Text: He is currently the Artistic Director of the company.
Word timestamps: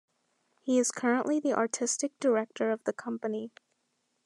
He 0.61 0.79
is 0.79 0.89
currently 0.89 1.39
the 1.39 1.53
Artistic 1.53 2.19
Director 2.19 2.71
of 2.71 2.83
the 2.85 2.91
company. 2.93 3.51